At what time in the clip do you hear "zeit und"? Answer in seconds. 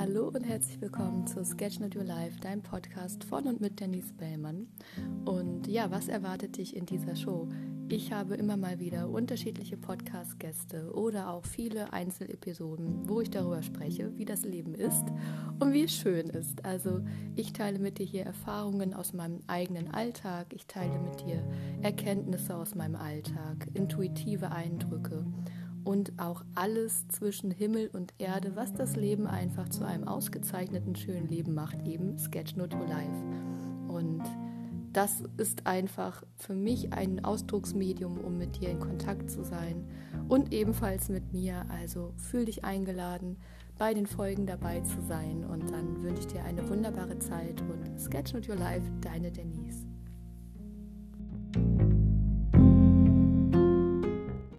47.18-47.98